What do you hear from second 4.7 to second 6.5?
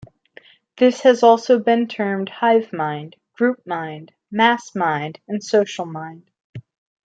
mind", and "social mind".